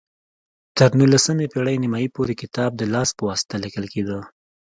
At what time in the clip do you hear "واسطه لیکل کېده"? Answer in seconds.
3.29-4.19